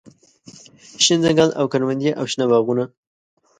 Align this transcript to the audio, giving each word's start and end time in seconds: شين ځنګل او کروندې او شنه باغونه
شين 1.03 1.19
ځنګل 1.25 1.49
او 1.59 1.65
کروندې 1.71 2.11
او 2.19 2.25
شنه 2.31 2.45
باغونه 2.51 2.85